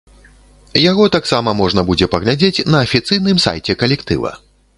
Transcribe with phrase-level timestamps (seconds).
[0.91, 4.35] Яго таксама можна будзе паглядзець на афіцыйным сайце калектыва.